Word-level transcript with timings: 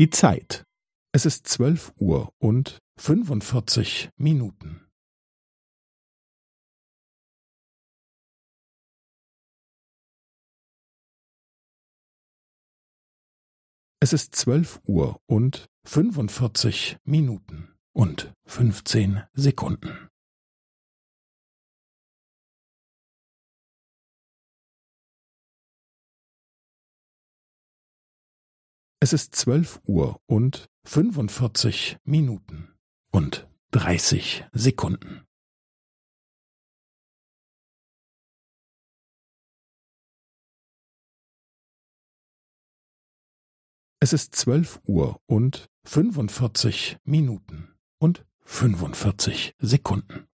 Die 0.00 0.08
Zeit. 0.08 0.64
Es 1.12 1.26
ist 1.26 1.46
zwölf 1.46 1.92
Uhr 1.98 2.32
und 2.38 2.78
fünfundvierzig 2.96 4.08
Minuten. 4.16 4.88
Es 14.00 14.14
ist 14.14 14.34
zwölf 14.34 14.80
Uhr 14.86 15.20
und 15.26 15.66
fünfundvierzig 15.84 16.96
Minuten 17.04 17.76
und 17.92 18.32
fünfzehn 18.46 19.24
Sekunden. 19.34 20.09
Es 29.02 29.14
ist 29.14 29.34
zwölf 29.34 29.80
Uhr 29.86 30.20
und 30.26 30.68
fünfundvierzig 30.84 31.96
Minuten 32.04 32.78
und 33.10 33.48
dreißig 33.70 34.44
Sekunden. 34.52 35.26
Es 44.00 44.12
ist 44.12 44.34
zwölf 44.34 44.80
Uhr 44.84 45.18
und 45.24 45.70
fünfundvierzig 45.82 46.98
Minuten 47.04 47.74
und 47.98 48.26
fünfundvierzig 48.44 49.54
Sekunden. 49.58 50.29